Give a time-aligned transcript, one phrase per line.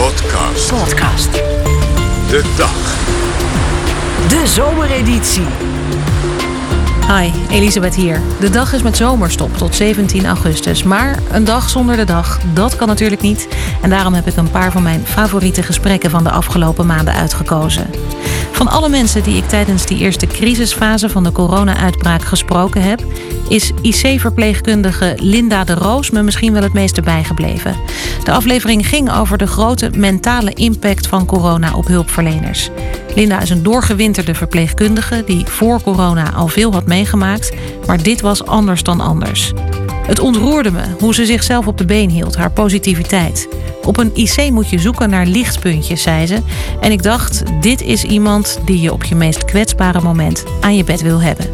[0.00, 0.72] Podcast.
[0.72, 1.32] Podcast.
[2.28, 2.98] De dag.
[4.28, 5.46] De zomereditie.
[7.08, 8.20] Hi, Elisabeth hier.
[8.40, 10.82] De dag is met zomerstop tot 17 augustus.
[10.82, 13.48] Maar een dag zonder de dag, dat kan natuurlijk niet.
[13.82, 17.90] En daarom heb ik een paar van mijn favoriete gesprekken van de afgelopen maanden uitgekozen.
[18.60, 23.04] Van alle mensen die ik tijdens die eerste crisisfase van de corona-uitbraak gesproken heb,
[23.48, 27.76] is IC-verpleegkundige Linda de Roos me misschien wel het meeste bijgebleven.
[28.24, 32.70] De aflevering ging over de grote mentale impact van corona op hulpverleners.
[33.14, 37.52] Linda is een doorgewinterde verpleegkundige die voor corona al veel had meegemaakt,
[37.86, 39.52] maar dit was anders dan anders.
[40.06, 43.48] Het ontroerde me hoe ze zichzelf op de been hield, haar positiviteit.
[43.90, 46.38] Op een IC moet je zoeken naar lichtpuntjes, zei ze.
[46.80, 50.84] En ik dacht, dit is iemand die je op je meest kwetsbare moment aan je
[50.84, 51.46] bed wil hebben.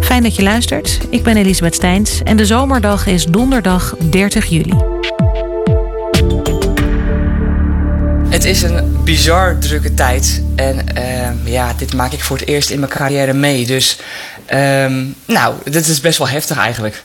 [0.00, 0.98] Fijn dat je luistert.
[1.10, 4.74] Ik ben Elisabeth Steins en de zomerdag is donderdag 30 juli.
[8.28, 10.42] Het is een bizar drukke tijd.
[10.54, 13.66] En ehm, ja, dit maak ik voor het eerst in mijn carrière mee.
[13.66, 13.98] Dus
[14.46, 17.04] ehm, nou, dit is best wel heftig eigenlijk.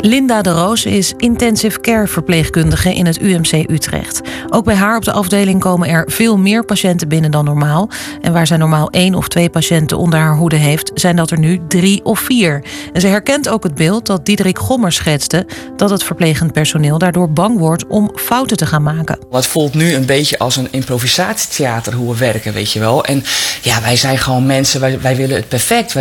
[0.00, 4.20] Linda de Roos is intensive care verpleegkundige in het UMC Utrecht.
[4.48, 7.90] Ook bij haar op de afdeling komen er veel meer patiënten binnen dan normaal.
[8.20, 11.38] En waar zij normaal één of twee patiënten onder haar hoede heeft, zijn dat er
[11.38, 12.64] nu drie of vier.
[12.92, 17.30] En ze herkent ook het beeld dat Diederik Gommer schetste: dat het verplegend personeel daardoor
[17.30, 19.18] bang wordt om fouten te gaan maken.
[19.30, 23.04] Het voelt nu een beetje als een improvisatietheater hoe we werken, weet je wel.
[23.04, 23.24] En
[23.62, 25.96] ja, wij zijn gewoon mensen, wij, willen het perfect.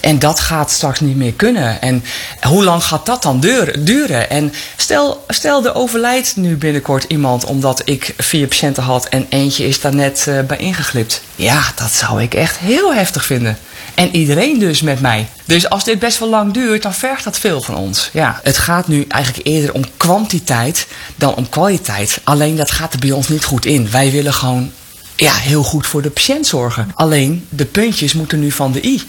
[0.00, 1.80] En dat gaat straks niet meer kunnen.
[1.80, 2.04] En
[2.40, 4.30] hoe lang gaat dat dan duren?
[4.30, 9.66] En stel, stel er overlijdt nu binnenkort iemand omdat ik vier patiënten had en eentje
[9.66, 11.22] is daar net uh, bij ingeglipt.
[11.36, 13.58] Ja, dat zou ik echt heel heftig vinden.
[13.94, 15.28] En iedereen dus met mij.
[15.44, 18.10] Dus als dit best wel lang duurt, dan vergt dat veel van ons.
[18.12, 18.40] Ja.
[18.42, 22.20] Het gaat nu eigenlijk eerder om kwantiteit dan om kwaliteit.
[22.24, 23.90] Alleen dat gaat er bij ons niet goed in.
[23.90, 24.72] Wij willen gewoon
[25.16, 26.90] ja, heel goed voor de patiënt zorgen.
[26.94, 29.02] Alleen de puntjes moeten nu van de i.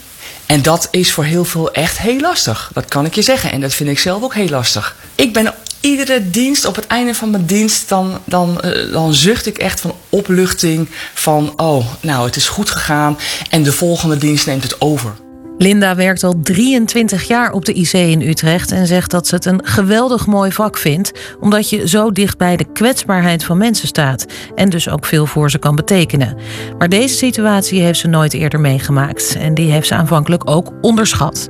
[0.45, 2.71] En dat is voor heel veel echt heel lastig.
[2.73, 3.51] Dat kan ik je zeggen.
[3.51, 4.95] En dat vind ik zelf ook heel lastig.
[5.15, 9.45] Ik ben iedere dienst, op het einde van mijn dienst, dan, dan, uh, dan zucht
[9.45, 10.89] ik echt van opluchting.
[11.13, 13.17] Van, oh, nou, het is goed gegaan.
[13.49, 15.15] En de volgende dienst neemt het over.
[15.57, 19.45] Linda werkt al 23 jaar op de IC in Utrecht en zegt dat ze het
[19.45, 24.25] een geweldig mooi vak vindt, omdat je zo dicht bij de kwetsbaarheid van mensen staat
[24.55, 26.37] en dus ook veel voor ze kan betekenen.
[26.77, 31.49] Maar deze situatie heeft ze nooit eerder meegemaakt en die heeft ze aanvankelijk ook onderschat.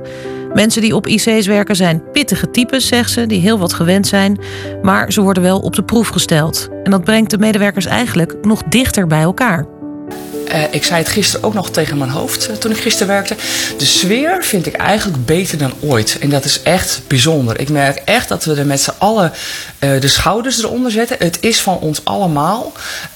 [0.54, 4.38] Mensen die op IC's werken zijn pittige types, zegt ze, die heel wat gewend zijn,
[4.82, 6.68] maar ze worden wel op de proef gesteld.
[6.82, 9.77] En dat brengt de medewerkers eigenlijk nog dichter bij elkaar.
[10.52, 13.36] Uh, ik zei het gisteren ook nog tegen mijn hoofd uh, toen ik gisteren werkte.
[13.78, 16.16] De sfeer vind ik eigenlijk beter dan ooit.
[16.20, 17.60] En dat is echt bijzonder.
[17.60, 19.32] Ik merk echt dat we er met z'n allen
[19.78, 21.16] uh, de schouders eronder zetten.
[21.18, 22.72] Het is van ons allemaal.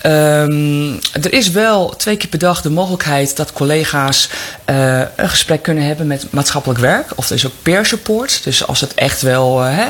[0.07, 4.29] Um, er is wel twee keer per dag de mogelijkheid dat collega's
[5.17, 7.07] een gesprek kunnen hebben met maatschappelijk werk.
[7.15, 8.41] Of er is ook peer support.
[8.45, 9.85] Dus als het echt wel, hè,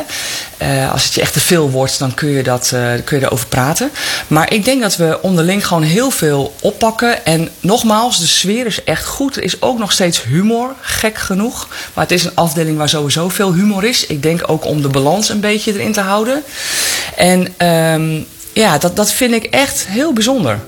[0.88, 2.74] als het je echt te veel wordt, dan kun je, dat,
[3.04, 3.90] kun je erover praten.
[4.26, 7.24] Maar ik denk dat we onderling gewoon heel veel oppakken.
[7.24, 9.36] En nogmaals, de sfeer is echt goed.
[9.36, 11.68] Er is ook nog steeds humor, gek genoeg.
[11.94, 14.06] Maar het is een afdeling waar sowieso veel humor is.
[14.06, 16.42] Ik denk ook om de balans een beetje erin te houden.
[17.16, 20.58] En um, ja, dat, dat vind ik echt heel bijzonder.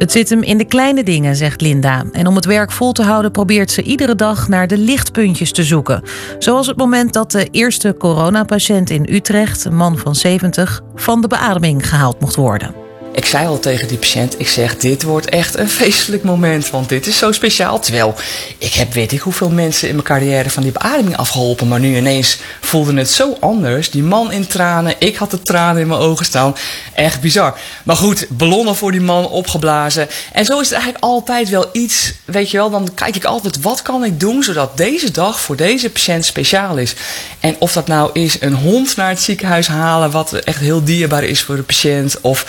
[0.00, 2.04] Het zit hem in de kleine dingen, zegt Linda.
[2.12, 5.62] En om het werk vol te houden probeert ze iedere dag naar de lichtpuntjes te
[5.62, 6.02] zoeken.
[6.38, 11.28] Zoals het moment dat de eerste coronapatiënt in Utrecht, een man van 70, van de
[11.28, 12.79] beademing gehaald mocht worden.
[13.12, 16.88] Ik zei al tegen die patiënt, ik zeg, dit wordt echt een feestelijk moment, want
[16.88, 17.80] dit is zo speciaal.
[17.80, 18.14] Terwijl,
[18.58, 21.96] ik heb weet ik hoeveel mensen in mijn carrière van die beademing afgeholpen, maar nu
[21.96, 23.90] ineens voelde het zo anders.
[23.90, 26.54] Die man in tranen, ik had de tranen in mijn ogen staan.
[26.94, 27.58] Echt bizar.
[27.84, 30.08] Maar goed, ballonnen voor die man opgeblazen.
[30.32, 33.60] En zo is het eigenlijk altijd wel iets, weet je wel, dan kijk ik altijd,
[33.60, 36.94] wat kan ik doen zodat deze dag voor deze patiënt speciaal is.
[37.40, 41.24] En of dat nou is een hond naar het ziekenhuis halen, wat echt heel dierbaar
[41.24, 42.46] is voor de patiënt, of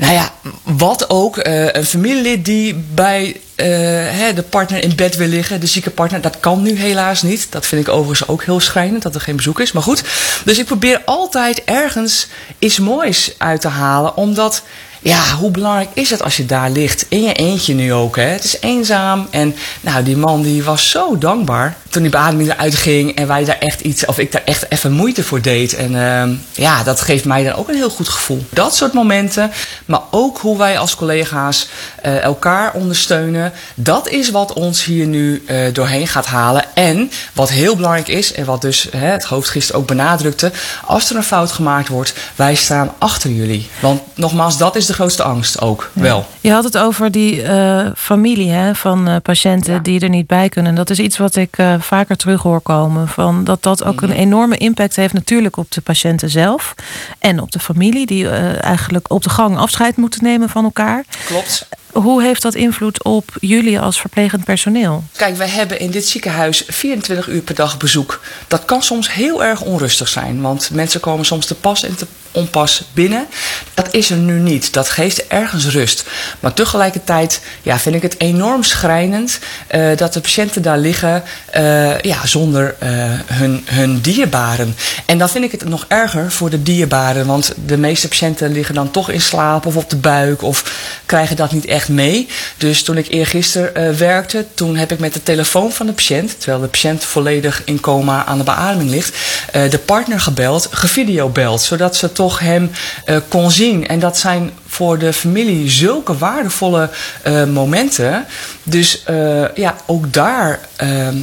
[0.00, 0.32] nou ja,
[0.62, 1.36] wat ook.
[1.36, 6.20] Uh, een familielid die bij hè, de partner in bed wil liggen, de zieke partner.
[6.20, 7.46] Dat kan nu helaas niet.
[7.50, 9.72] Dat vind ik overigens ook heel schrijnend, dat er geen bezoek is.
[9.72, 10.02] Maar goed,
[10.44, 14.16] dus ik probeer altijd ergens iets moois uit te halen.
[14.16, 14.62] Omdat,
[15.02, 17.06] ja, hoe belangrijk is het als je daar ligt?
[17.08, 18.22] In je eentje nu ook, hè?
[18.22, 19.26] Het is eenzaam.
[19.30, 23.44] En nou, die man die was zo dankbaar toen die beademing eruit ging en wij
[23.44, 25.74] daar echt iets, of ik daar echt even moeite voor deed.
[25.74, 28.44] En uh, ja, dat geeft mij dan ook een heel goed gevoel.
[28.48, 29.50] Dat soort momenten,
[29.84, 31.68] maar ook hoe wij als collega's
[32.04, 33.52] uh, elkaar ondersteunen.
[33.74, 36.64] Dat is wat ons hier nu uh, doorheen gaat halen.
[36.74, 40.52] En wat heel belangrijk is, en wat dus hè, het hoofd gisteren ook benadrukte.
[40.86, 43.68] Als er een fout gemaakt wordt, wij staan achter jullie.
[43.80, 46.02] Want nogmaals, dat is de grootste angst ook ja.
[46.02, 46.26] wel.
[46.40, 49.78] Je had het over die uh, familie hè, van uh, patiënten ja.
[49.78, 50.74] die er niet bij kunnen.
[50.74, 53.08] Dat is iets wat ik uh, vaker terug hoor komen.
[53.08, 56.74] Van dat dat ook een enorme impact heeft natuurlijk op de patiënten zelf.
[57.18, 58.28] En op de familie die
[58.58, 61.04] eigenlijk op de gang afscheid moeten nemen van elkaar.
[61.26, 61.68] Klopt.
[61.92, 65.04] Hoe heeft dat invloed op jullie als verplegend personeel?
[65.16, 68.20] Kijk, wij hebben in dit ziekenhuis 24 uur per dag bezoek.
[68.48, 72.06] Dat kan soms heel erg onrustig zijn, want mensen komen soms te pas en te
[72.32, 73.26] onpas binnen.
[73.74, 74.72] Dat is er nu niet.
[74.72, 76.04] Dat geeft ergens rust.
[76.40, 79.38] Maar tegelijkertijd ja, vind ik het enorm schrijnend
[79.70, 81.22] uh, dat de patiënten daar liggen
[81.56, 82.88] uh, ja, zonder uh,
[83.26, 84.76] hun, hun dierbaren.
[85.06, 88.74] En dan vind ik het nog erger voor de dierbaren, want de meeste patiënten liggen
[88.74, 90.72] dan toch in slaap of op de buik of
[91.06, 92.28] krijgen dat niet echt mee.
[92.56, 96.62] Dus toen ik eergisteren werkte, toen heb ik met de telefoon van de patiënt, terwijl
[96.62, 99.16] de patiënt volledig in coma aan de beademing ligt,
[99.52, 102.70] de partner gebeld, gevideobeld, zodat ze toch hem
[103.06, 103.88] uh, kon zien.
[103.88, 106.90] En dat zijn voor de familie zulke waardevolle
[107.26, 108.26] uh, momenten.
[108.62, 111.16] Dus uh, ja, ook daar ehm,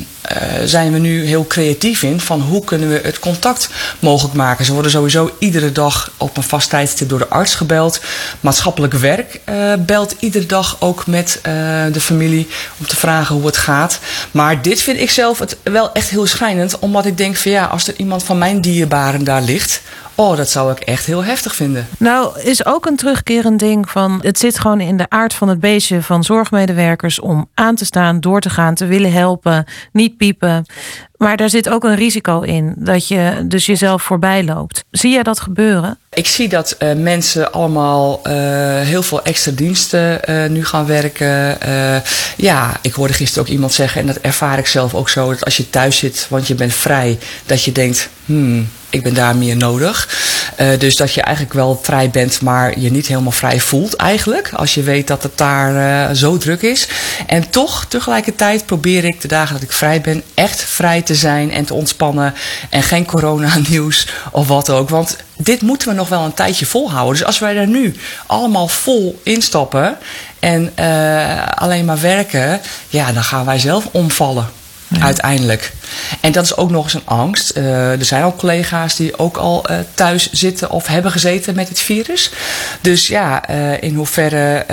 [0.64, 2.20] zijn we nu heel creatief in.
[2.20, 3.70] Van hoe kunnen we het contact
[4.00, 4.66] mogelijk maken.
[4.66, 8.02] Ze worden sowieso iedere dag op een vast tijdstip door de arts gebeld.
[8.40, 9.40] Maatschappelijk werk
[9.80, 11.40] belt iedere dag ook met
[11.92, 12.48] de familie
[12.80, 14.00] om te vragen hoe het gaat.
[14.32, 16.80] Maar dit vind ik zelf het wel echt heel schijnend.
[16.80, 19.82] Omdat ik denk van ja, als er iemand van mijn dierbaren daar ligt
[20.20, 21.88] Oh, dat zou ik echt heel heftig vinden.
[21.98, 24.20] Nou, is ook een terugkerend ding van...
[24.22, 27.20] het zit gewoon in de aard van het beestje van zorgmedewerkers...
[27.20, 30.66] om aan te staan, door te gaan, te willen helpen, niet piepen.
[31.18, 34.84] Maar daar zit ook een risico in, dat je dus jezelf voorbij loopt.
[34.92, 36.00] Zie jij dat gebeuren?
[36.10, 38.34] Ik zie dat uh, mensen allemaal uh,
[38.80, 41.58] heel veel extra diensten uh, nu gaan werken.
[42.38, 45.30] ja, ik hoorde gisteren ook iemand zeggen, en dat ervaar ik zelf ook zo...
[45.30, 48.10] dat als je thuis zit, want je bent vrij, dat je denkt...
[48.26, 50.10] Hmm, ik ben daar meer nodig.
[50.60, 54.50] Uh, dus dat je eigenlijk wel vrij bent, maar je niet helemaal vrij voelt eigenlijk.
[54.54, 55.74] Als je weet dat het daar
[56.10, 56.88] uh, zo druk is.
[57.28, 61.52] En toch tegelijkertijd probeer ik de dagen dat ik vrij ben echt vrij te zijn
[61.52, 62.34] en te ontspannen.
[62.70, 64.90] En geen corona nieuws of wat ook.
[64.90, 67.18] Want dit moeten we nog wel een tijdje volhouden.
[67.18, 67.96] Dus als wij er nu
[68.26, 69.98] allemaal vol instappen
[70.40, 74.57] en uh, alleen maar werken, ja, dan gaan wij zelf omvallen.
[74.88, 75.02] Ja.
[75.02, 75.74] Uiteindelijk.
[76.22, 77.58] En dat is ook nog eens een angst.
[77.58, 81.70] Uh, er zijn ook collega's die ook al uh, thuis zitten of hebben gezeten met
[81.70, 82.32] het virus.
[82.82, 84.66] Dus ja, uh, in hoeverre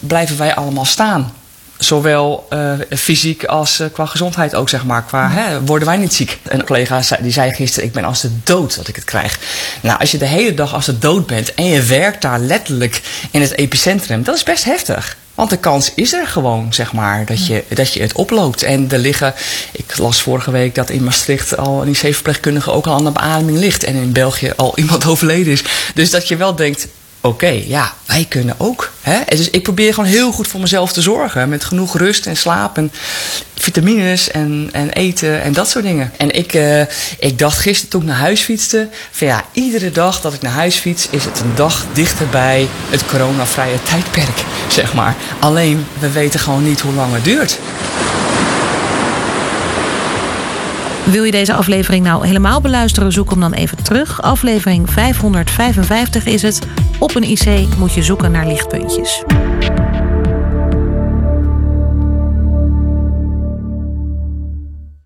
[0.00, 1.32] blijven wij allemaal staan?
[1.78, 2.48] Zowel
[2.90, 5.04] fysiek als qua gezondheid ook, zeg maar.
[5.04, 6.38] Qua, hè, worden wij niet ziek?
[6.42, 9.38] Een collega zei, die zei gisteren, ik ben als de dood dat ik het krijg.
[9.80, 13.02] Nou, als je de hele dag als de dood bent en je werkt daar letterlijk
[13.30, 15.16] in het epicentrum, dat is best heftig.
[15.34, 18.62] Want de kans is er gewoon, zeg maar, dat je, dat je het oploopt.
[18.62, 19.34] En er liggen,
[19.72, 23.58] ik las vorige week dat in Maastricht al een IC-verpleegkundige ook al aan de beademing
[23.58, 23.84] ligt.
[23.84, 25.64] En in België al iemand overleden is.
[25.94, 26.88] Dus dat je wel denkt,
[27.20, 28.92] oké, okay, ja, wij kunnen ook.
[29.00, 29.16] Hè?
[29.16, 31.48] En dus ik probeer gewoon heel goed voor mezelf te zorgen.
[31.48, 32.92] Met genoeg rust en slaap en
[33.62, 36.12] vitamines en, en eten en dat soort dingen.
[36.16, 36.80] En ik, uh,
[37.18, 38.88] ik dacht gisteren toen ik naar huis fietste...
[39.10, 41.08] van ja, iedere dag dat ik naar huis fiets...
[41.10, 44.44] is het een dag dichter bij het coronavrije tijdperk,
[44.78, 45.16] zeg maar.
[45.38, 47.58] Alleen, we weten gewoon niet hoe lang het duurt.
[51.04, 53.12] Wil je deze aflevering nou helemaal beluisteren?
[53.12, 54.22] Zoek hem dan even terug.
[54.22, 56.58] Aflevering 555 is het.
[56.98, 59.22] Op een IC moet je zoeken naar lichtpuntjes.